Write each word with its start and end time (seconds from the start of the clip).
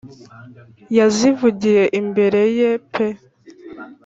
yazivugiye 0.97 1.83
imbere 1.99 2.41
ye 2.57 2.71
pe 2.91 3.07